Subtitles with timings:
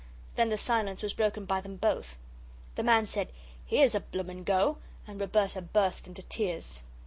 [0.35, 2.17] Then the silence was broken by them both.
[2.73, 3.31] The man said,
[3.63, 6.81] "Here's a bloomin' go!" and Roberta burst into tears.